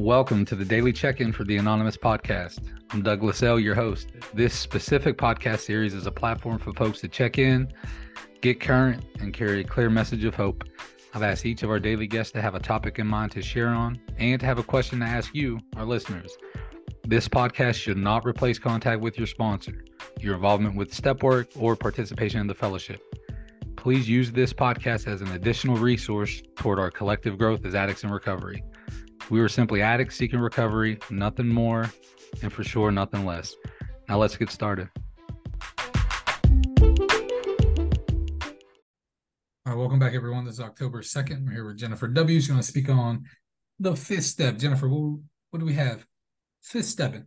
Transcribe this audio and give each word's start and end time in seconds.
Welcome 0.00 0.46
to 0.46 0.56
the 0.56 0.64
daily 0.64 0.94
check 0.94 1.20
in 1.20 1.30
for 1.30 1.44
the 1.44 1.58
Anonymous 1.58 1.98
Podcast. 1.98 2.60
I'm 2.90 3.02
Douglas 3.02 3.42
L., 3.42 3.60
your 3.60 3.74
host. 3.74 4.08
This 4.32 4.54
specific 4.54 5.18
podcast 5.18 5.58
series 5.58 5.92
is 5.92 6.06
a 6.06 6.10
platform 6.10 6.58
for 6.58 6.72
folks 6.72 7.02
to 7.02 7.08
check 7.08 7.36
in, 7.36 7.70
get 8.40 8.60
current, 8.60 9.04
and 9.20 9.34
carry 9.34 9.60
a 9.60 9.64
clear 9.64 9.90
message 9.90 10.24
of 10.24 10.34
hope. 10.34 10.64
I've 11.12 11.22
asked 11.22 11.44
each 11.44 11.62
of 11.62 11.68
our 11.68 11.78
daily 11.78 12.06
guests 12.06 12.32
to 12.32 12.40
have 12.40 12.54
a 12.54 12.60
topic 12.60 12.98
in 12.98 13.06
mind 13.06 13.32
to 13.32 13.42
share 13.42 13.68
on 13.68 14.00
and 14.16 14.40
to 14.40 14.46
have 14.46 14.58
a 14.58 14.62
question 14.62 15.00
to 15.00 15.04
ask 15.04 15.34
you, 15.34 15.60
our 15.76 15.84
listeners. 15.84 16.34
This 17.06 17.28
podcast 17.28 17.74
should 17.74 17.98
not 17.98 18.24
replace 18.24 18.58
contact 18.58 19.02
with 19.02 19.18
your 19.18 19.26
sponsor, 19.26 19.84
your 20.18 20.34
involvement 20.34 20.76
with 20.76 20.94
step 20.94 21.22
work, 21.22 21.50
or 21.58 21.76
participation 21.76 22.40
in 22.40 22.46
the 22.46 22.54
fellowship. 22.54 23.02
Please 23.76 24.08
use 24.08 24.32
this 24.32 24.54
podcast 24.54 25.06
as 25.06 25.20
an 25.20 25.32
additional 25.32 25.76
resource 25.76 26.42
toward 26.56 26.78
our 26.78 26.90
collective 26.90 27.36
growth 27.36 27.66
as 27.66 27.74
addicts 27.74 28.02
in 28.02 28.10
recovery. 28.10 28.64
We 29.30 29.40
were 29.40 29.48
simply 29.48 29.80
addicts 29.80 30.16
seeking 30.16 30.40
recovery, 30.40 30.98
nothing 31.08 31.46
more, 31.46 31.88
and 32.42 32.52
for 32.52 32.64
sure, 32.64 32.90
nothing 32.90 33.24
less. 33.24 33.54
Now 34.08 34.18
let's 34.18 34.36
get 34.36 34.50
started. 34.50 34.88
All 39.64 39.74
right, 39.74 39.76
welcome 39.76 40.00
back, 40.00 40.14
everyone. 40.14 40.46
This 40.46 40.54
is 40.54 40.60
October 40.60 41.00
2nd. 41.00 41.46
We're 41.46 41.52
here 41.52 41.64
with 41.64 41.78
Jennifer 41.78 42.08
W. 42.08 42.40
She's 42.40 42.48
going 42.48 42.58
to 42.58 42.66
speak 42.66 42.88
on 42.88 43.22
the 43.78 43.94
fifth 43.94 44.24
step. 44.24 44.56
Jennifer, 44.56 44.88
what, 44.88 45.20
what 45.50 45.60
do 45.60 45.64
we 45.64 45.74
have? 45.74 46.04
Fifth 46.60 46.86
stepping. 46.86 47.26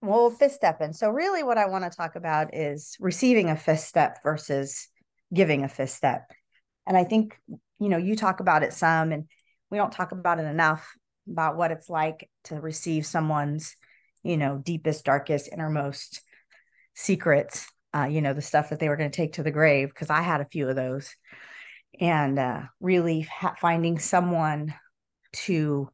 Well, 0.00 0.30
fifth 0.30 0.52
stepping. 0.52 0.92
So, 0.92 1.10
really, 1.10 1.42
what 1.42 1.58
I 1.58 1.66
want 1.66 1.82
to 1.82 1.90
talk 1.90 2.14
about 2.14 2.54
is 2.54 2.96
receiving 3.00 3.50
a 3.50 3.56
fifth 3.56 3.80
step 3.80 4.20
versus 4.22 4.88
giving 5.34 5.64
a 5.64 5.68
fifth 5.68 5.90
step. 5.90 6.30
And 6.86 6.96
I 6.96 7.02
think, 7.02 7.36
you 7.80 7.88
know, 7.88 7.98
you 7.98 8.14
talk 8.14 8.38
about 8.38 8.62
it 8.62 8.72
some, 8.72 9.10
and 9.10 9.24
we 9.72 9.78
don't 9.78 9.90
talk 9.90 10.12
about 10.12 10.38
it 10.38 10.44
enough 10.44 10.88
about 11.30 11.56
what 11.56 11.70
it's 11.70 11.88
like 11.88 12.28
to 12.44 12.56
receive 12.56 13.06
someone's, 13.06 13.76
you 14.22 14.36
know, 14.36 14.60
deepest, 14.62 15.04
darkest, 15.04 15.48
innermost 15.52 16.20
secrets, 16.94 17.66
uh, 17.94 18.04
you 18.04 18.20
know, 18.20 18.34
the 18.34 18.42
stuff 18.42 18.70
that 18.70 18.80
they 18.80 18.88
were 18.88 18.96
going 18.96 19.10
to 19.10 19.16
take 19.16 19.34
to 19.34 19.42
the 19.42 19.50
grave, 19.50 19.88
because 19.88 20.10
I 20.10 20.22
had 20.22 20.40
a 20.40 20.46
few 20.46 20.68
of 20.68 20.76
those. 20.76 21.14
And 22.00 22.38
uh, 22.38 22.62
really 22.80 23.20
ha- 23.20 23.54
finding 23.60 23.98
someone 23.98 24.74
to 25.32 25.90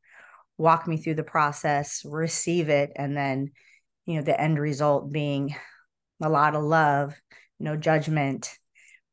walk 0.56 0.86
me 0.86 0.96
through 0.96 1.14
the 1.14 1.24
process, 1.24 2.02
receive 2.04 2.68
it, 2.68 2.92
and 2.96 3.16
then, 3.16 3.50
you 4.06 4.16
know, 4.16 4.22
the 4.22 4.40
end 4.40 4.58
result 4.58 5.10
being 5.10 5.54
a 6.20 6.28
lot 6.28 6.54
of 6.54 6.62
love, 6.62 7.14
no 7.60 7.76
judgment, 7.76 8.50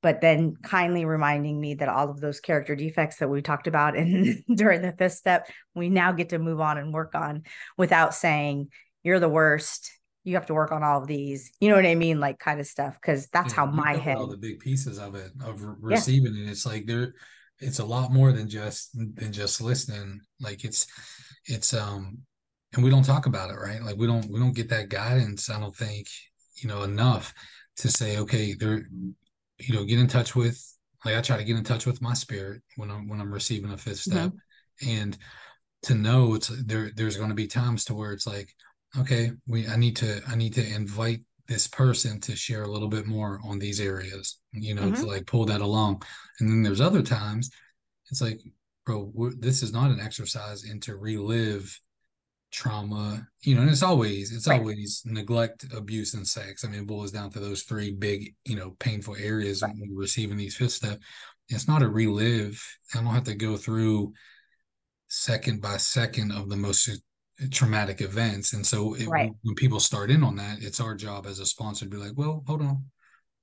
but 0.05 0.21
then 0.21 0.55
kindly 0.61 1.03
reminding 1.03 1.59
me 1.59 1.73
that 1.73 1.89
all 1.89 2.11
of 2.11 2.21
those 2.21 2.39
character 2.39 2.75
defects 2.75 3.17
that 3.17 3.27
we 3.27 3.41
talked 3.41 3.65
about 3.65 3.95
in 3.95 4.43
during 4.53 4.83
the 4.83 4.91
fifth 4.91 5.13
step 5.13 5.49
we 5.73 5.89
now 5.89 6.11
get 6.11 6.29
to 6.29 6.37
move 6.37 6.61
on 6.61 6.77
and 6.77 6.93
work 6.93 7.15
on 7.15 7.41
without 7.75 8.13
saying 8.13 8.69
you're 9.01 9.19
the 9.19 9.27
worst. 9.27 9.91
You 10.23 10.35
have 10.35 10.45
to 10.45 10.53
work 10.53 10.71
on 10.71 10.83
all 10.83 11.01
of 11.01 11.07
these. 11.07 11.51
You 11.59 11.69
know 11.69 11.75
what 11.75 11.87
i 11.87 11.95
mean? 11.95 12.19
Like 12.19 12.37
kind 12.37 12.59
of 12.59 12.67
stuff 12.67 12.99
because 13.01 13.25
that's 13.29 13.53
yeah, 13.53 13.61
how 13.61 13.65
my 13.65 13.95
head 13.95 14.17
all 14.17 14.27
the 14.27 14.37
big 14.37 14.59
pieces 14.59 14.99
of 14.99 15.15
it 15.15 15.31
of 15.43 15.59
receiving 15.81 16.35
yeah. 16.35 16.49
it 16.49 16.51
it's 16.51 16.67
like 16.67 16.85
there 16.85 17.15
it's 17.57 17.79
a 17.79 17.85
lot 17.85 18.13
more 18.13 18.31
than 18.31 18.47
just 18.47 18.95
than 18.95 19.33
just 19.33 19.59
listening. 19.59 20.21
Like 20.39 20.63
it's 20.63 20.85
it's 21.45 21.73
um 21.73 22.19
and 22.75 22.83
we 22.83 22.91
don't 22.91 23.05
talk 23.05 23.25
about 23.25 23.49
it 23.49 23.55
right? 23.55 23.81
Like 23.81 23.97
we 23.97 24.05
don't 24.05 24.29
we 24.29 24.39
don't 24.39 24.55
get 24.55 24.69
that 24.69 24.89
guidance 24.89 25.49
i 25.49 25.59
don't 25.59 25.75
think 25.75 26.05
you 26.57 26.69
know 26.69 26.83
enough 26.83 27.33
to 27.77 27.89
say 27.89 28.19
okay 28.19 28.53
there 28.53 28.87
you 29.59 29.73
know, 29.73 29.85
get 29.85 29.99
in 29.99 30.07
touch 30.07 30.35
with 30.35 30.61
like 31.05 31.15
I 31.15 31.21
try 31.21 31.37
to 31.37 31.43
get 31.43 31.57
in 31.57 31.63
touch 31.63 31.85
with 31.85 32.01
my 32.01 32.13
spirit 32.13 32.61
when 32.75 32.89
I'm 32.89 33.07
when 33.07 33.21
I'm 33.21 33.33
receiving 33.33 33.71
a 33.71 33.77
fifth 33.77 33.99
step. 33.99 34.31
Mm-hmm. 34.31 34.89
And 34.89 35.17
to 35.83 35.95
know 35.95 36.33
it's 36.33 36.47
there 36.65 36.91
there's 36.95 37.17
going 37.17 37.29
to 37.29 37.35
be 37.35 37.47
times 37.47 37.85
to 37.85 37.93
where 37.93 38.11
it's 38.11 38.27
like, 38.27 38.49
okay, 38.99 39.31
we 39.47 39.67
I 39.67 39.75
need 39.75 39.95
to 39.97 40.21
I 40.27 40.35
need 40.35 40.53
to 40.55 40.65
invite 40.65 41.21
this 41.47 41.67
person 41.67 42.19
to 42.19 42.35
share 42.35 42.63
a 42.63 42.71
little 42.71 42.87
bit 42.87 43.05
more 43.05 43.39
on 43.45 43.59
these 43.59 43.79
areas, 43.79 44.39
you 44.51 44.73
know, 44.73 44.83
mm-hmm. 44.83 45.01
to 45.01 45.05
like 45.05 45.27
pull 45.27 45.45
that 45.45 45.61
along. 45.61 46.01
And 46.39 46.49
then 46.49 46.63
there's 46.63 46.81
other 46.81 47.03
times 47.03 47.51
it's 48.09 48.21
like, 48.21 48.41
bro, 48.85 49.11
this 49.39 49.61
is 49.61 49.71
not 49.71 49.91
an 49.91 49.99
exercise 49.99 50.63
into 50.63 50.95
relive 50.95 51.79
trauma 52.55 53.27
you 53.41 53.53
know 53.53 53.61
and 53.61 53.69
it's 53.69 53.83
always 53.83 54.31
it's 54.31 54.47
right. 54.47 54.61
always 54.61 55.03
neglect 55.05 55.65
abuse 55.75 56.13
and 56.13 56.25
sex 56.25 56.63
i 56.63 56.69
mean 56.69 56.79
it 56.79 56.87
boils 56.87 57.11
down 57.11 57.29
to 57.29 57.37
those 57.37 57.63
three 57.63 57.91
big 57.91 58.33
you 58.45 58.55
know 58.55 58.73
painful 58.79 59.13
areas 59.17 59.61
right. 59.61 59.73
when 59.77 59.93
receiving 59.93 60.37
these 60.37 60.55
fifth 60.55 60.71
step 60.71 60.97
it's 61.49 61.67
not 61.67 61.81
a 61.81 61.87
relive 61.87 62.63
i 62.93 63.01
don't 63.01 63.13
have 63.13 63.25
to 63.25 63.35
go 63.35 63.57
through 63.57 64.13
second 65.09 65.61
by 65.61 65.75
second 65.75 66.31
of 66.31 66.49
the 66.49 66.55
most 66.55 66.87
uh, 66.87 67.45
traumatic 67.51 67.99
events 67.99 68.53
and 68.53 68.65
so 68.65 68.93
it, 68.93 69.07
right. 69.09 69.33
when 69.43 69.55
people 69.55 69.81
start 69.81 70.09
in 70.09 70.23
on 70.23 70.37
that 70.37 70.57
it's 70.61 70.79
our 70.79 70.95
job 70.95 71.25
as 71.27 71.39
a 71.39 71.45
sponsor 71.45 71.83
to 71.83 71.91
be 71.91 71.97
like 71.97 72.13
well 72.15 72.41
hold 72.47 72.61
on 72.61 72.85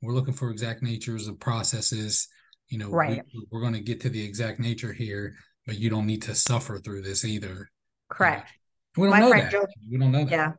we're 0.00 0.14
looking 0.14 0.32
for 0.32 0.50
exact 0.50 0.82
natures 0.82 1.28
of 1.28 1.38
processes 1.38 2.28
you 2.70 2.78
know 2.78 2.88
right. 2.88 3.22
we, 3.34 3.44
we're 3.50 3.60
going 3.60 3.74
to 3.74 3.80
get 3.80 4.00
to 4.00 4.08
the 4.08 4.24
exact 4.24 4.58
nature 4.58 4.94
here 4.94 5.34
but 5.66 5.78
you 5.78 5.90
don't 5.90 6.06
need 6.06 6.22
to 6.22 6.34
suffer 6.34 6.78
through 6.78 7.02
this 7.02 7.26
either 7.26 7.68
correct 8.08 8.52
we 8.97 9.04
don't 9.04 9.10
my 9.10 9.20
know 9.20 9.28
friend 9.28 9.44
that. 9.44 9.53
Joel, 9.53 9.66
we 9.91 9.98
don't 9.98 10.12
know 10.12 10.25
that. 10.25 10.30
Yeah. 10.30 10.53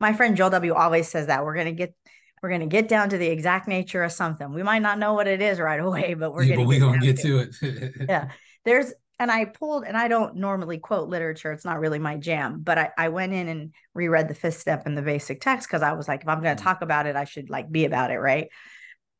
My 0.00 0.12
friend 0.12 0.36
Joel 0.36 0.50
W 0.50 0.74
always 0.74 1.08
says 1.08 1.28
that 1.28 1.44
we're 1.44 1.54
gonna 1.54 1.72
get 1.72 1.94
we're 2.42 2.50
gonna 2.50 2.66
get 2.66 2.88
down 2.88 3.08
to 3.10 3.18
the 3.18 3.26
exact 3.26 3.68
nature 3.68 4.02
of 4.02 4.12
something. 4.12 4.52
We 4.52 4.62
might 4.62 4.82
not 4.82 4.98
know 4.98 5.14
what 5.14 5.26
it 5.26 5.40
is 5.40 5.58
right 5.58 5.80
away, 5.88 6.14
but 6.14 6.32
we're 6.32 6.42
yeah, 6.42 6.56
gonna 6.56 6.66
but 6.66 6.68
we're 6.68 6.80
gonna 6.80 6.98
get 6.98 7.16
to, 7.18 7.46
to 7.46 7.66
it. 7.68 7.94
yeah. 8.08 8.30
There's 8.64 8.92
and 9.18 9.30
I 9.30 9.46
pulled 9.46 9.84
and 9.84 9.96
I 9.96 10.08
don't 10.08 10.36
normally 10.36 10.78
quote 10.78 11.08
literature. 11.08 11.52
It's 11.52 11.64
not 11.64 11.80
really 11.80 11.98
my 11.98 12.16
jam, 12.16 12.60
but 12.62 12.76
I, 12.76 12.90
I 12.98 13.08
went 13.08 13.32
in 13.32 13.48
and 13.48 13.72
reread 13.94 14.28
the 14.28 14.34
fifth 14.34 14.60
step 14.60 14.86
in 14.86 14.94
the 14.94 15.02
basic 15.02 15.40
text 15.40 15.68
because 15.68 15.82
I 15.82 15.92
was 15.92 16.06
like, 16.06 16.22
if 16.22 16.28
I'm 16.28 16.42
gonna 16.42 16.56
mm. 16.56 16.62
talk 16.62 16.82
about 16.82 17.06
it, 17.06 17.16
I 17.16 17.24
should 17.24 17.48
like 17.48 17.70
be 17.70 17.84
about 17.86 18.10
it, 18.10 18.18
right? 18.18 18.48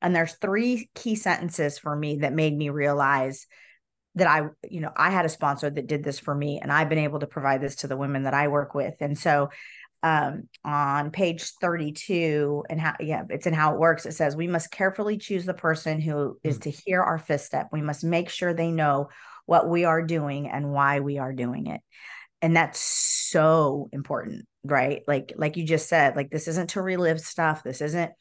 And 0.02 0.14
there's 0.14 0.34
three 0.34 0.90
key 0.94 1.14
sentences 1.14 1.78
for 1.78 1.96
me 1.96 2.18
that 2.18 2.34
made 2.34 2.56
me 2.56 2.68
realize 2.68 3.46
that 4.16 4.26
I, 4.26 4.48
you 4.68 4.80
know, 4.80 4.92
I 4.96 5.10
had 5.10 5.24
a 5.26 5.30
sponsor 5.30 5.70
that 5.70 5.86
did 5.86 6.02
this 6.02 6.18
for 6.18 6.34
me, 6.34 6.58
and 6.60 6.72
I've 6.72 6.88
been 6.88 6.98
able 6.98 7.20
to 7.20 7.26
provide 7.26 7.60
this 7.60 7.76
to 7.76 7.86
the 7.86 7.96
women 7.96 8.24
that 8.24 8.34
I 8.34 8.48
work 8.48 8.74
with. 8.74 8.94
And 9.00 9.16
so, 9.16 9.50
um, 10.02 10.48
on 10.64 11.10
page 11.10 11.42
32, 11.60 12.64
and 12.70 12.80
how, 12.80 12.94
yeah, 13.00 13.24
it's 13.28 13.46
in 13.46 13.54
how 13.54 13.74
it 13.74 13.80
works. 13.80 14.06
It 14.06 14.12
says, 14.12 14.34
We 14.34 14.46
must 14.46 14.70
carefully 14.70 15.18
choose 15.18 15.44
the 15.44 15.54
person 15.54 16.00
who 16.00 16.38
is 16.42 16.58
mm. 16.58 16.62
to 16.62 16.70
hear 16.70 17.02
our 17.02 17.18
fifth 17.18 17.42
step. 17.42 17.68
We 17.72 17.82
must 17.82 18.04
make 18.04 18.30
sure 18.30 18.54
they 18.54 18.70
know 18.70 19.08
what 19.44 19.68
we 19.68 19.84
are 19.84 20.02
doing 20.02 20.48
and 20.48 20.72
why 20.72 21.00
we 21.00 21.18
are 21.18 21.32
doing 21.32 21.66
it. 21.66 21.80
And 22.42 22.56
that's 22.56 22.80
so 22.80 23.88
important, 23.92 24.46
right? 24.64 25.02
Like, 25.06 25.34
like 25.36 25.56
you 25.56 25.64
just 25.64 25.88
said, 25.88 26.16
like, 26.16 26.30
this 26.30 26.48
isn't 26.48 26.70
to 26.70 26.82
relive 26.82 27.20
stuff. 27.20 27.62
This 27.62 27.80
isn't, 27.80 28.12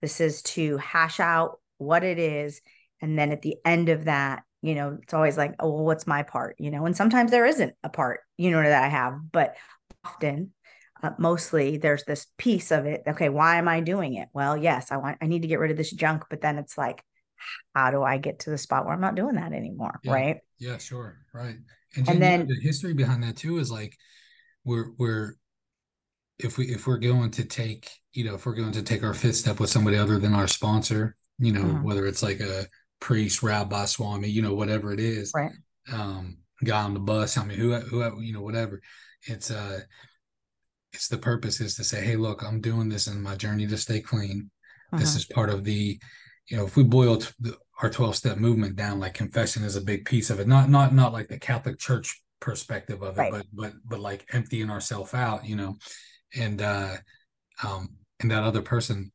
this 0.00 0.20
is 0.20 0.42
to 0.42 0.76
hash 0.78 1.20
out 1.20 1.60
what 1.78 2.04
it 2.04 2.18
is. 2.18 2.60
And 3.00 3.18
then 3.18 3.32
at 3.32 3.42
the 3.42 3.56
end 3.64 3.88
of 3.88 4.04
that, 4.04 4.42
you 4.64 4.74
know 4.74 4.98
it's 5.02 5.12
always 5.12 5.36
like 5.36 5.54
oh 5.60 5.68
well, 5.68 5.84
what's 5.84 6.06
my 6.06 6.22
part? 6.22 6.56
you 6.58 6.70
know 6.70 6.86
and 6.86 6.96
sometimes 6.96 7.30
there 7.30 7.46
isn't 7.46 7.74
a 7.84 7.88
part 7.88 8.20
you 8.38 8.50
know 8.50 8.62
that 8.62 8.82
i 8.82 8.88
have 8.88 9.14
but 9.30 9.54
often 10.04 10.52
uh, 11.02 11.10
mostly 11.18 11.76
there's 11.76 12.04
this 12.04 12.26
piece 12.38 12.70
of 12.70 12.86
it 12.86 13.02
okay 13.06 13.28
why 13.28 13.56
am 13.56 13.68
i 13.68 13.80
doing 13.80 14.14
it? 14.14 14.28
Well 14.32 14.56
yes 14.56 14.90
i 14.90 14.96
want 14.96 15.18
i 15.20 15.26
need 15.26 15.42
to 15.42 15.48
get 15.48 15.58
rid 15.58 15.70
of 15.70 15.76
this 15.76 15.92
junk 15.92 16.24
but 16.30 16.40
then 16.40 16.58
it's 16.58 16.78
like 16.78 17.02
how 17.74 17.90
do 17.90 18.02
i 18.02 18.16
get 18.16 18.40
to 18.40 18.50
the 18.50 18.58
spot 18.58 18.84
where 18.84 18.94
i'm 18.94 19.00
not 19.00 19.14
doing 19.14 19.34
that 19.36 19.52
anymore? 19.52 20.00
Yeah. 20.02 20.12
right? 20.12 20.36
Yeah 20.58 20.78
sure. 20.78 21.18
Right. 21.32 21.56
And, 21.96 22.08
and 22.08 22.22
then 22.22 22.46
the 22.48 22.58
history 22.60 22.94
behind 22.94 23.22
that 23.22 23.36
too 23.36 23.58
is 23.58 23.70
like 23.70 23.96
we're 24.64 24.92
we're 24.98 25.34
if 26.38 26.56
we 26.58 26.66
if 26.66 26.86
we're 26.86 26.98
going 26.98 27.30
to 27.32 27.44
take 27.44 27.90
you 28.12 28.24
know 28.24 28.34
if 28.34 28.46
we're 28.46 28.54
going 28.54 28.72
to 28.72 28.82
take 28.82 29.04
our 29.04 29.14
fifth 29.14 29.36
step 29.36 29.60
with 29.60 29.70
somebody 29.70 29.96
other 29.96 30.18
than 30.18 30.34
our 30.34 30.48
sponsor 30.48 31.16
you 31.38 31.52
know 31.52 31.60
mm-hmm. 31.60 31.82
whether 31.82 32.06
it's 32.06 32.22
like 32.22 32.40
a 32.40 32.66
priest, 33.04 33.42
rabbi, 33.42 33.84
swami, 33.84 34.28
you 34.28 34.40
know, 34.40 34.54
whatever 34.54 34.90
it 34.90 34.98
is. 34.98 35.30
Right. 35.34 35.52
Um, 35.92 36.38
guy 36.64 36.82
on 36.82 36.94
the 36.94 37.00
bus. 37.00 37.36
I 37.36 37.44
mean, 37.44 37.58
who, 37.58 37.74
who, 37.74 38.22
you 38.22 38.32
know, 38.32 38.40
whatever. 38.40 38.80
It's 39.24 39.50
uh, 39.50 39.80
it's 40.94 41.08
the 41.08 41.18
purpose 41.18 41.60
is 41.60 41.76
to 41.76 41.84
say, 41.84 42.02
hey, 42.02 42.16
look, 42.16 42.42
I'm 42.42 42.62
doing 42.62 42.88
this 42.88 43.06
in 43.06 43.20
my 43.20 43.36
journey 43.36 43.66
to 43.66 43.76
stay 43.76 44.00
clean. 44.00 44.50
Uh-huh. 44.90 45.00
This 45.00 45.16
is 45.16 45.26
part 45.26 45.50
of 45.50 45.64
the, 45.64 46.00
you 46.48 46.56
know, 46.56 46.64
if 46.64 46.76
we 46.76 46.82
boil 46.82 47.18
the, 47.40 47.54
our 47.82 47.90
12 47.90 48.16
step 48.16 48.38
movement 48.38 48.74
down, 48.74 49.00
like 49.00 49.12
confession 49.12 49.64
is 49.64 49.76
a 49.76 49.82
big 49.82 50.06
piece 50.06 50.30
of 50.30 50.40
it. 50.40 50.48
Not 50.48 50.70
not 50.70 50.94
not 50.94 51.12
like 51.12 51.28
the 51.28 51.38
Catholic 51.38 51.78
Church 51.78 52.22
perspective 52.40 53.02
of 53.02 53.18
it, 53.18 53.20
right. 53.20 53.32
but 53.32 53.46
but 53.52 53.72
but 53.84 54.00
like 54.00 54.24
emptying 54.32 54.70
ourselves 54.70 55.12
out, 55.12 55.44
you 55.44 55.56
know, 55.56 55.76
and 56.34 56.62
uh, 56.62 56.96
um, 57.62 57.96
and 58.20 58.30
that 58.30 58.44
other 58.44 58.62
person 58.62 59.12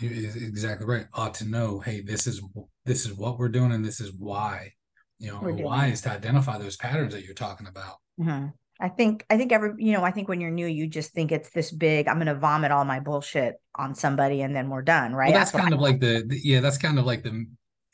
exactly 0.00 0.86
right 0.86 1.06
ought 1.12 1.34
to 1.34 1.44
know 1.46 1.78
hey 1.80 2.00
this 2.00 2.26
is 2.26 2.40
this 2.86 3.04
is 3.04 3.12
what 3.12 3.38
we're 3.38 3.48
doing 3.48 3.72
and 3.72 3.84
this 3.84 4.00
is 4.00 4.12
why 4.18 4.72
you 5.18 5.28
know 5.28 5.38
why 5.38 5.88
is 5.88 6.00
to 6.00 6.10
identify 6.10 6.56
those 6.58 6.76
patterns 6.76 7.12
that 7.12 7.24
you're 7.24 7.34
talking 7.34 7.66
about 7.66 7.96
mm-hmm. 8.18 8.46
i 8.80 8.88
think 8.88 9.26
i 9.28 9.36
think 9.36 9.52
every 9.52 9.72
you 9.76 9.92
know 9.92 10.02
i 10.02 10.10
think 10.10 10.28
when 10.28 10.40
you're 10.40 10.50
new 10.50 10.66
you 10.66 10.86
just 10.86 11.12
think 11.12 11.30
it's 11.30 11.50
this 11.50 11.70
big 11.70 12.08
i'm 12.08 12.16
gonna 12.18 12.34
vomit 12.34 12.72
all 12.72 12.86
my 12.86 13.00
bullshit 13.00 13.56
on 13.74 13.94
somebody 13.94 14.40
and 14.40 14.56
then 14.56 14.70
we're 14.70 14.82
done 14.82 15.14
right 15.14 15.30
well, 15.30 15.38
that's, 15.38 15.50
that's 15.50 15.62
kind 15.62 15.74
of 15.74 15.80
I, 15.80 15.82
like 15.82 16.00
the, 16.00 16.24
the, 16.26 16.40
yeah 16.42 16.60
that's 16.60 16.78
kind 16.78 16.98
of 16.98 17.04
like 17.04 17.22
the 17.22 17.46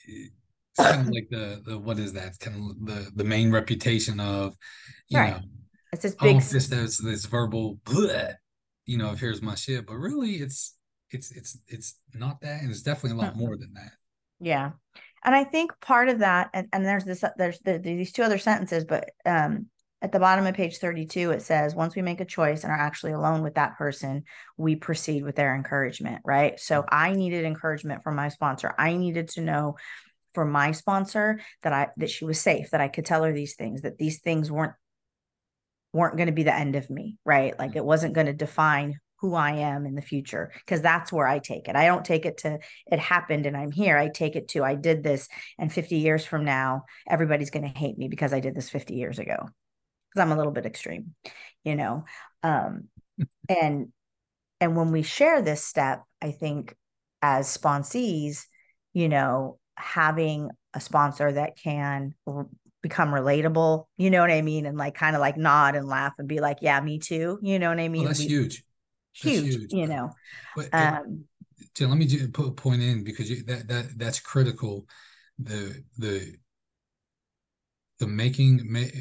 it's 0.06 0.32
kind 0.78 1.00
of 1.00 1.08
like 1.12 1.28
the 1.30 1.60
the 1.66 1.78
what 1.78 1.98
is 1.98 2.12
that 2.12 2.38
kind 2.38 2.56
of 2.56 2.86
the 2.86 3.10
the 3.16 3.24
main 3.24 3.50
reputation 3.50 4.20
of 4.20 4.54
you 5.08 5.18
right. 5.18 5.32
know 5.32 5.40
it's 5.92 6.02
this 6.02 6.14
big 6.14 6.40
just 6.40 6.70
this 6.70 6.98
this 6.98 7.24
verbal 7.26 7.78
bleh, 7.84 8.34
you 8.86 8.98
know, 8.98 9.12
if 9.12 9.20
here's 9.20 9.42
my 9.42 9.54
shit. 9.54 9.86
But 9.86 9.94
really 9.94 10.32
it's 10.32 10.76
it's 11.10 11.30
it's 11.32 11.58
it's 11.66 11.96
not 12.14 12.40
that 12.42 12.62
and 12.62 12.70
it's 12.70 12.82
definitely 12.82 13.18
a 13.18 13.22
lot 13.22 13.36
more 13.36 13.56
than 13.56 13.72
that. 13.74 13.92
Yeah. 14.40 14.72
And 15.24 15.34
I 15.34 15.44
think 15.44 15.72
part 15.80 16.08
of 16.08 16.20
that, 16.20 16.50
and, 16.54 16.68
and 16.72 16.84
there's 16.84 17.04
this, 17.04 17.24
there's 17.36 17.58
the, 17.60 17.78
these 17.78 18.12
two 18.12 18.22
other 18.22 18.38
sentences, 18.38 18.84
but 18.84 19.10
um, 19.26 19.66
at 20.00 20.12
the 20.12 20.20
bottom 20.20 20.46
of 20.46 20.54
page 20.54 20.78
32, 20.78 21.32
it 21.32 21.42
says, 21.42 21.74
once 21.74 21.96
we 21.96 22.02
make 22.02 22.20
a 22.20 22.24
choice 22.24 22.62
and 22.62 22.72
are 22.72 22.78
actually 22.78 23.12
alone 23.12 23.42
with 23.42 23.54
that 23.54 23.76
person, 23.76 24.22
we 24.56 24.76
proceed 24.76 25.24
with 25.24 25.34
their 25.34 25.56
encouragement, 25.56 26.22
right? 26.24 26.58
So 26.60 26.82
mm-hmm. 26.82 26.94
I 26.94 27.12
needed 27.12 27.44
encouragement 27.44 28.04
from 28.04 28.14
my 28.14 28.28
sponsor. 28.28 28.74
I 28.78 28.96
needed 28.96 29.28
to 29.30 29.40
know 29.40 29.76
from 30.34 30.52
my 30.52 30.70
sponsor 30.70 31.40
that 31.62 31.72
I 31.72 31.88
that 31.96 32.10
she 32.10 32.24
was 32.24 32.40
safe, 32.40 32.70
that 32.70 32.80
I 32.80 32.86
could 32.86 33.04
tell 33.04 33.24
her 33.24 33.32
these 33.32 33.56
things, 33.56 33.82
that 33.82 33.98
these 33.98 34.20
things 34.20 34.52
weren't 34.52 34.74
weren't 35.92 36.16
going 36.16 36.26
to 36.26 36.32
be 36.32 36.44
the 36.44 36.54
end 36.54 36.76
of 36.76 36.88
me, 36.90 37.16
right? 37.24 37.58
Like 37.58 37.70
mm-hmm. 37.70 37.78
it 37.78 37.84
wasn't 37.84 38.14
going 38.14 38.28
to 38.28 38.32
define 38.32 39.00
who 39.20 39.34
I 39.34 39.52
am 39.52 39.84
in 39.84 39.94
the 39.94 40.02
future 40.02 40.52
because 40.54 40.80
that's 40.80 41.12
where 41.12 41.26
I 41.26 41.38
take 41.40 41.68
it. 41.68 41.76
I 41.76 41.86
don't 41.86 42.04
take 42.04 42.24
it 42.24 42.38
to 42.38 42.58
it 42.86 42.98
happened 42.98 43.46
and 43.46 43.56
I'm 43.56 43.72
here. 43.72 43.96
I 43.96 44.08
take 44.08 44.36
it 44.36 44.48
to 44.48 44.64
I 44.64 44.74
did 44.74 45.02
this 45.02 45.28
and 45.58 45.72
50 45.72 45.96
years 45.96 46.24
from 46.24 46.44
now 46.44 46.84
everybody's 47.08 47.50
going 47.50 47.64
to 47.64 47.78
hate 47.78 47.98
me 47.98 48.08
because 48.08 48.32
I 48.32 48.40
did 48.40 48.54
this 48.54 48.70
50 48.70 48.94
years 48.94 49.18
ago. 49.18 49.36
Cuz 50.14 50.20
I'm 50.20 50.32
a 50.32 50.36
little 50.36 50.52
bit 50.52 50.66
extreme, 50.66 51.14
you 51.64 51.74
know. 51.74 52.04
Um 52.42 52.88
and 53.48 53.92
and 54.60 54.76
when 54.76 54.92
we 54.92 55.02
share 55.02 55.42
this 55.42 55.64
step, 55.64 56.04
I 56.22 56.30
think 56.30 56.74
as 57.22 57.56
sponsees, 57.56 58.44
you 58.92 59.08
know, 59.08 59.58
having 59.76 60.50
a 60.74 60.80
sponsor 60.80 61.32
that 61.32 61.56
can 61.56 62.14
become 62.82 63.10
relatable, 63.10 63.86
you 63.96 64.10
know 64.10 64.20
what 64.20 64.30
I 64.30 64.42
mean? 64.42 64.66
And 64.66 64.78
like 64.78 64.94
kind 64.94 65.16
of 65.16 65.20
like 65.20 65.36
nod 65.36 65.74
and 65.74 65.88
laugh 65.88 66.14
and 66.18 66.28
be 66.28 66.40
like, 66.40 66.58
yeah, 66.60 66.80
me 66.80 66.98
too. 66.98 67.38
You 67.42 67.58
know 67.58 67.68
what 67.68 67.80
I 67.80 67.88
mean? 67.88 68.02
Well, 68.02 68.08
that's 68.08 68.20
we, 68.20 68.28
huge 68.28 68.64
huge, 69.12 69.54
huge. 69.54 69.72
you 69.72 69.86
know. 69.86 70.10
But, 70.56 70.68
um, 70.72 71.24
let 71.80 71.96
me 71.96 72.06
just 72.06 72.32
put 72.32 72.48
a 72.48 72.52
point 72.52 72.82
in 72.82 73.04
because 73.04 73.30
you, 73.30 73.44
that 73.44 73.68
that 73.68 73.98
that's 73.98 74.20
critical. 74.20 74.86
The 75.38 75.82
the 75.96 76.34
the 78.00 78.06
making 78.06 78.62
ma- 78.64 79.00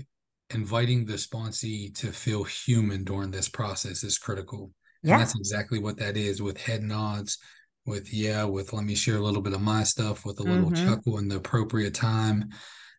inviting 0.50 1.06
the 1.06 1.13
sponsee 1.13 1.94
to 1.95 2.12
feel 2.12 2.44
human 2.44 3.04
during 3.04 3.31
this 3.31 3.50
process 3.50 4.04
is 4.04 4.18
critical. 4.18 4.71
And 5.04 5.12
yeah. 5.12 5.18
that's 5.18 5.38
exactly 5.38 5.80
what 5.80 5.98
that 5.98 6.18
is 6.18 6.42
with 6.42 6.60
head 6.60 6.83
nods, 6.83 7.38
with 7.86 8.13
yeah, 8.13 8.44
with 8.44 8.74
let 8.74 8.83
me 8.83 8.95
share 8.95 9.18
a 9.18 9.21
little 9.21 9.42
bit 9.42 9.53
of 9.53 9.62
my 9.62 9.83
stuff 9.83 10.25
with 10.25 10.39
a 10.39 10.44
little 10.44 10.71
mm-hmm. 10.71 10.88
chuckle 10.88 11.18
in 11.18 11.27
the 11.27 11.38
appropriate 11.38 11.94
time, 11.94 12.50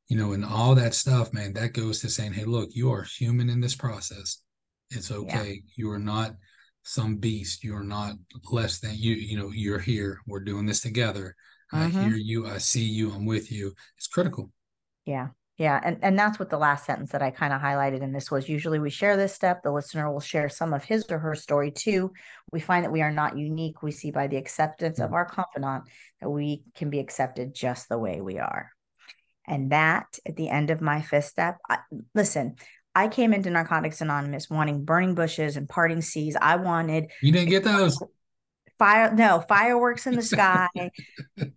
you 0.09 0.17
know, 0.17 0.33
and 0.33 0.45
all 0.45 0.75
that 0.75 0.95
stuff, 0.95 1.33
man, 1.33 1.53
that 1.55 1.73
goes 1.73 2.01
to 2.01 2.09
saying, 2.09 2.33
hey, 2.33 2.45
look, 2.45 2.71
you 2.73 2.91
are 2.91 3.03
human 3.03 3.49
in 3.51 3.61
this 3.61 3.77
process. 3.77 4.43
It's 4.91 5.11
okay. 5.11 5.53
Yeah. 5.53 5.73
You 5.77 5.91
are 5.91 5.99
not 5.99 6.37
some 6.89 7.17
beast. 7.17 7.63
You're 7.63 7.83
not 7.83 8.15
less 8.51 8.81
than 8.81 8.95
you. 8.97 9.15
You 9.15 9.39
know, 9.39 9.51
you're 9.53 9.79
here. 9.79 10.21
We're 10.27 10.41
doing 10.41 10.67
this 10.67 10.81
together. 10.81 11.37
Mm-hmm. 11.73 11.99
I 11.99 12.03
hear 12.03 12.17
you. 12.17 12.47
I 12.47 12.59
see 12.59 12.85
you. 12.85 13.13
I'm 13.13 13.27
with 13.27 13.53
you. 13.53 13.75
It's 13.97 14.07
critical. 14.07 14.51
Yeah. 15.05 15.29
Yeah. 15.59 15.81
And, 15.85 15.99
and 16.03 16.19
that's 16.19 16.39
what 16.39 16.51
the 16.51 16.57
last 16.57 16.87
sentence 16.87 17.11
that 17.11 17.21
I 17.21 17.31
kind 17.31 17.53
of 17.53 17.61
highlighted 17.61 18.01
in 18.01 18.13
this 18.13 18.31
was 18.31 18.49
usually 18.49 18.79
we 18.79 18.91
share 18.91 19.17
this 19.17 19.35
step. 19.35 19.63
The 19.63 19.73
listener 19.73 20.11
will 20.11 20.21
share 20.21 20.49
some 20.49 20.73
of 20.73 20.85
his 20.85 21.05
or 21.11 21.19
her 21.19 21.35
story 21.35 21.73
too. 21.73 22.13
We 22.53 22.61
find 22.61 22.85
that 22.85 22.93
we 22.93 23.03
are 23.03 23.13
not 23.13 23.37
unique. 23.37 23.83
We 23.83 23.91
see 23.91 24.11
by 24.11 24.29
the 24.29 24.37
acceptance 24.37 24.99
of 24.99 25.11
mm. 25.11 25.15
our 25.15 25.27
confidant 25.27 25.85
that 26.21 26.31
we 26.31 26.63
can 26.75 26.91
be 26.91 27.01
accepted 27.01 27.55
just 27.55 27.89
the 27.89 27.99
way 27.99 28.21
we 28.21 28.39
are. 28.39 28.71
And 29.47 29.73
that 29.73 30.07
at 30.27 30.37
the 30.37 30.49
end 30.49 30.71
of 30.71 30.81
my 30.81 31.03
fifth 31.03 31.25
step, 31.25 31.59
I, 31.69 31.79
listen, 32.15 32.57
I 32.99 33.07
came 33.07 33.33
into 33.33 33.49
Narcotics 33.49 34.01
Anonymous 34.01 34.51
wanting 34.51 34.85
burning 34.85 35.15
bushes 35.15 35.57
and 35.57 35.69
parting 35.69 36.03
seas. 36.03 36.37
I 36.41 36.57
wanted 36.57 37.13
You 37.23 37.31
didn't 37.31 37.51
get 37.51 37.63
those. 37.63 38.03
Fire 38.77 39.15
no 39.15 39.41
fireworks 39.49 40.09
in 40.09 40.17
the 40.17 40.23
sky. 40.35 40.69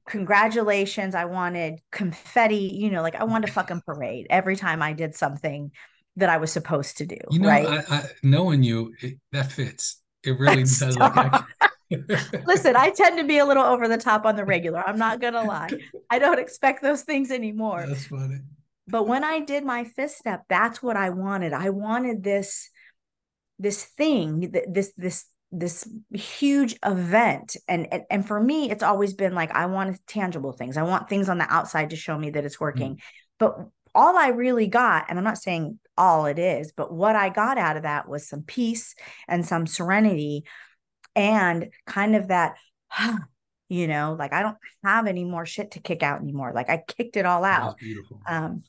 Congratulations. 0.07 1.15
I 1.15 1.25
wanted 1.25 1.79
confetti, 1.91 2.69
you 2.73 2.91
know, 2.91 3.01
like 3.01 3.15
I 3.15 3.23
wanted 3.23 3.49
a 3.49 3.53
fucking 3.53 3.81
parade 3.87 4.27
every 4.29 4.55
time 4.55 4.83
I 4.83 4.93
did 4.93 5.15
something 5.15 5.71
that 6.17 6.29
I 6.29 6.37
was 6.37 6.51
supposed 6.51 6.97
to 6.97 7.07
do. 7.07 7.17
You 7.31 7.39
know, 7.39 7.47
right? 7.47 7.67
I, 7.67 7.95
I, 7.95 8.03
knowing 8.21 8.61
you, 8.61 8.93
it, 9.01 9.17
that 9.31 9.51
fits. 9.51 9.99
It 10.23 10.37
really 10.37 10.63
does. 10.63 10.95
Like 10.99 11.43
Listen, 12.45 12.75
I 12.75 12.91
tend 12.91 13.17
to 13.17 13.25
be 13.25 13.39
a 13.39 13.45
little 13.45 13.63
over 13.63 13.87
the 13.87 13.97
top 13.97 14.25
on 14.25 14.35
the 14.35 14.45
regular. 14.45 14.87
I'm 14.87 14.97
not 14.97 15.19
gonna 15.19 15.43
lie. 15.43 15.69
I 16.09 16.19
don't 16.19 16.39
expect 16.39 16.83
those 16.83 17.01
things 17.01 17.31
anymore. 17.31 17.83
That's 17.87 18.05
funny. 18.05 18.41
But 18.87 19.07
when 19.07 19.23
I 19.23 19.39
did 19.39 19.63
my 19.63 19.83
fifth 19.83 20.15
step, 20.15 20.43
that's 20.49 20.81
what 20.81 20.97
I 20.97 21.09
wanted. 21.09 21.53
I 21.53 21.69
wanted 21.69 22.23
this 22.23 22.69
this 23.59 23.83
thing, 23.83 24.53
this 24.67 24.91
this 24.97 25.25
this 25.51 25.87
huge 26.13 26.77
event 26.85 27.57
and, 27.67 27.85
and 27.91 28.03
and 28.09 28.25
for 28.25 28.39
me 28.39 28.71
it's 28.71 28.83
always 28.83 29.13
been 29.13 29.35
like 29.35 29.51
i 29.51 29.65
want 29.65 29.99
tangible 30.07 30.53
things 30.53 30.77
i 30.77 30.81
want 30.81 31.09
things 31.09 31.27
on 31.27 31.37
the 31.37 31.53
outside 31.53 31.89
to 31.89 31.95
show 31.97 32.17
me 32.17 32.29
that 32.29 32.45
it's 32.45 32.59
working 32.59 32.95
mm. 32.95 32.99
but 33.37 33.57
all 33.93 34.17
i 34.17 34.29
really 34.29 34.67
got 34.67 35.05
and 35.09 35.17
i'm 35.19 35.25
not 35.25 35.37
saying 35.37 35.77
all 35.97 36.25
it 36.25 36.39
is 36.39 36.71
but 36.71 36.93
what 36.93 37.17
i 37.17 37.27
got 37.27 37.57
out 37.57 37.75
of 37.75 37.83
that 37.83 38.07
was 38.07 38.29
some 38.29 38.43
peace 38.43 38.95
and 39.27 39.45
some 39.45 39.67
serenity 39.67 40.45
and 41.17 41.69
kind 41.85 42.15
of 42.15 42.29
that 42.29 42.55
you 43.71 43.87
know 43.87 44.15
like 44.19 44.33
i 44.33 44.41
don't 44.41 44.57
have 44.83 45.07
any 45.07 45.23
more 45.23 45.45
shit 45.45 45.71
to 45.71 45.79
kick 45.79 46.03
out 46.03 46.21
anymore 46.21 46.51
like 46.53 46.69
i 46.69 46.83
kicked 46.87 47.15
it 47.15 47.25
all 47.25 47.43
out 47.43 47.77
beautiful 47.77 48.19
um 48.27 48.63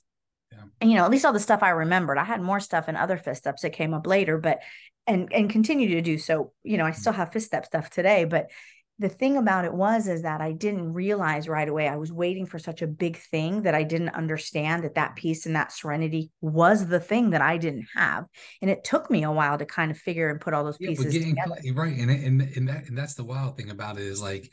and 0.81 0.91
you 0.91 0.97
know, 0.97 1.05
at 1.05 1.11
least 1.11 1.25
all 1.25 1.33
the 1.33 1.41
stuff 1.41 1.63
I 1.63 1.71
remembered. 1.71 2.19
I 2.19 2.25
had 2.25 2.43
more 2.43 2.61
stuff 2.61 2.89
in 2.89 2.97
other 2.97 3.17
fifth 3.17 3.39
steps 3.39 3.63
that 3.63 3.73
came 3.73 3.95
up 3.95 4.07
later, 4.07 4.39
but 4.39 4.61
and 5.07 5.33
and 5.33 5.51
continue 5.51 5.89
to 5.89 6.01
do 6.01 6.19
so. 6.19 6.53
You 6.63 6.79
know, 6.79 6.85
I 6.85 6.93
still 6.93 7.13
have 7.13 7.33
fifth 7.33 7.45
step 7.45 7.67
stuff 7.67 7.91
today, 7.91 8.25
but 8.25 8.51
the 8.99 9.09
thing 9.09 9.37
about 9.37 9.65
it 9.65 9.73
was 9.73 10.07
is 10.07 10.23
that 10.23 10.41
I 10.41 10.53
didn't 10.53 10.93
realize 10.93 11.49
right 11.49 11.69
away. 11.69 11.89
I 11.89 11.97
was 11.97 12.13
waiting 12.13 12.47
for 12.47 12.59
such 12.59 12.83
a 12.83 12.87
big 12.87 13.17
thing 13.17 13.63
that 13.63 13.75
I 13.75 13.83
didn't 13.83 14.11
understand 14.11 14.85
that 14.85 14.95
that 14.95 15.17
peace 15.17 15.47
and 15.47 15.57
that 15.57 15.73
serenity 15.73 16.31
was 16.41 16.87
the 16.87 17.01
thing 17.01 17.31
that 17.31 17.41
I 17.41 17.57
didn't 17.57 17.87
have, 17.95 18.27
and 18.61 18.71
it 18.71 18.85
took 18.85 19.11
me 19.11 19.25
a 19.25 19.33
while 19.33 19.59
to 19.59 19.67
kind 19.67 19.91
of 19.91 19.99
figure 19.99 20.29
and 20.29 20.41
put 20.41 20.55
all 20.55 20.65
those 20.65 20.79
pieces 20.79 21.13
getting, 21.13 21.37
together. 21.37 21.61
Right, 21.75 21.97
and 21.97 22.11
and 22.11 22.43
and 22.43 22.69
that 22.69 22.89
and 22.89 22.97
that's 22.97 23.15
the 23.15 23.25
wild 23.25 23.57
thing 23.57 23.71
about 23.71 23.99
it 23.99 24.07
is 24.07 24.21
like 24.21 24.51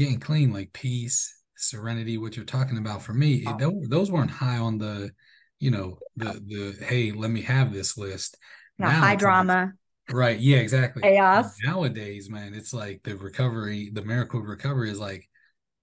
getting 0.00 0.18
clean, 0.18 0.52
like 0.52 0.72
peace, 0.72 1.36
serenity. 1.56 2.18
What 2.18 2.36
you're 2.36 2.44
talking 2.44 2.78
about 2.78 3.02
for 3.02 3.12
me, 3.12 3.44
oh. 3.46 3.56
it, 3.58 3.90
those 3.90 4.10
weren't 4.10 4.30
high 4.30 4.58
on 4.58 4.78
the 4.78 5.12
you 5.60 5.70
know 5.70 5.98
the 6.16 6.42
the 6.46 6.84
hey 6.84 7.12
let 7.12 7.30
me 7.30 7.42
have 7.42 7.72
this 7.72 7.96
list 7.96 8.36
now, 8.78 8.88
high 8.88 9.14
drama 9.14 9.74
like, 10.08 10.16
right 10.16 10.40
yeah 10.40 10.56
exactly 10.56 11.02
chaos 11.02 11.54
nowadays 11.62 12.30
man 12.30 12.54
it's 12.54 12.72
like 12.72 13.02
the 13.04 13.14
recovery 13.14 13.90
the 13.92 14.02
miracle 14.02 14.40
recovery 14.40 14.90
is 14.90 14.98
like 14.98 15.28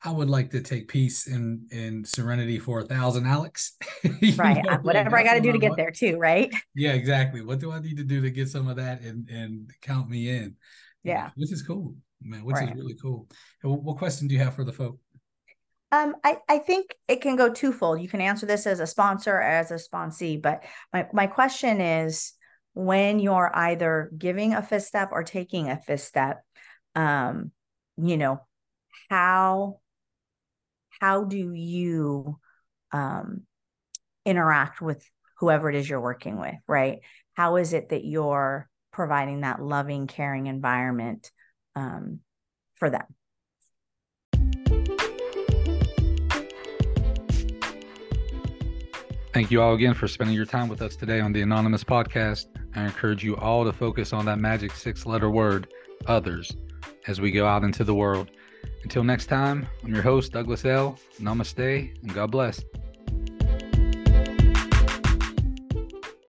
I 0.04 0.12
would 0.12 0.30
like 0.30 0.52
to 0.52 0.62
take 0.62 0.88
peace 0.88 1.28
and 1.28 1.62
and 1.72 2.08
serenity 2.08 2.60
for 2.60 2.82
a 2.82 2.84
thousand, 2.84 3.26
Alex. 3.26 3.76
right. 4.38 4.64
Know, 4.64 4.78
Whatever 4.84 5.10
like, 5.10 5.22
I 5.22 5.24
got 5.24 5.34
to 5.34 5.42
do 5.42 5.52
to 5.52 5.58
get 5.58 5.76
there 5.76 5.90
too, 5.90 6.18
right? 6.18 6.54
Yeah, 6.76 6.94
exactly. 6.94 7.42
What 7.42 7.60
do 7.60 7.72
I 7.72 7.80
need 7.80 7.98
to 7.98 8.04
do 8.04 8.22
to 8.22 8.30
get 8.30 8.48
some 8.48 8.68
of 8.68 8.76
that 8.76 9.02
and 9.02 9.28
and 9.28 9.72
count 9.82 10.08
me 10.08 10.30
in? 10.30 10.56
Yeah, 11.08 11.32
which 11.36 11.52
is 11.52 11.62
cool, 11.62 11.96
man. 12.22 12.44
Which 12.44 12.56
right. 12.56 12.70
is 12.70 12.76
really 12.76 12.96
cool. 13.02 13.28
What, 13.62 13.84
what 13.84 13.98
question 13.98 14.28
do 14.28 14.36
you 14.36 14.42
have 14.42 14.56
for 14.56 14.64
the 14.64 14.74
folk? 14.74 15.00
Um, 15.92 16.16
I, 16.24 16.38
I 16.50 16.58
think 16.58 16.96
it 17.08 17.22
can 17.22 17.38
go 17.38 17.54
twofold. 17.54 18.02
You 18.02 18.10
can 18.10 18.20
answer 18.20 18.46
this 18.46 18.68
as 18.68 18.82
a 18.82 18.88
sponsor 18.88 19.40
as 19.40 19.72
a 19.72 19.76
sponsee, 19.76 20.42
but 20.42 20.64
my, 20.92 21.08
my 21.14 21.28
question 21.28 21.80
is 21.80 22.34
when 22.74 23.20
you're 23.20 23.52
either 23.56 24.12
giving 24.18 24.54
a 24.54 24.62
fifth 24.62 24.84
step 24.84 25.10
or 25.12 25.24
taking 25.24 25.70
a 25.70 25.80
fifth 25.80 26.02
step, 26.02 26.44
um, 26.96 27.52
you 27.96 28.18
know, 28.18 28.42
how 29.10 29.80
how 31.00 31.24
do 31.24 31.54
you 31.54 32.40
um 32.92 33.44
interact 34.26 34.82
with 34.82 35.08
whoever 35.40 35.70
it 35.70 35.76
is 35.76 35.90
you're 35.90 36.02
working 36.02 36.40
with, 36.40 36.56
right? 36.68 37.00
How 37.34 37.56
is 37.56 37.74
it 37.74 37.90
that 37.90 38.04
you're 38.04 38.70
providing 38.98 39.42
that 39.42 39.62
loving, 39.62 40.08
caring 40.08 40.48
environment 40.48 41.32
um, 41.76 42.20
for 42.74 42.90
them? 42.90 43.06
Thank 49.34 49.52
you 49.52 49.62
all 49.62 49.76
again 49.76 49.94
for 49.94 50.08
spending 50.08 50.36
your 50.36 50.48
time 50.48 50.68
with 50.68 50.82
us 50.82 50.96
today 50.96 51.20
on 51.20 51.32
the 51.32 51.44
Anonymous 51.44 51.84
Podcast. 51.84 52.48
I 52.76 52.86
encourage 52.86 53.24
you 53.24 53.38
all 53.38 53.64
to 53.66 53.72
focus 53.72 54.14
on 54.14 54.26
that 54.26 54.40
magic 54.40 54.72
six 54.72 55.06
letter 55.06 55.30
word, 55.30 55.68
others, 56.08 56.52
as 57.06 57.22
we 57.22 57.30
go 57.30 57.46
out 57.46 57.64
into 57.64 57.84
the 57.84 57.94
world. 57.94 58.32
Until 58.82 59.04
next 59.04 59.28
time, 59.28 59.68
I'm 59.84 59.94
your 59.94 60.02
host, 60.02 60.32
Douglas 60.32 60.66
L. 60.66 60.98
Namaste, 61.22 62.02
and 62.02 62.14
God 62.16 62.32
bless. 62.32 62.64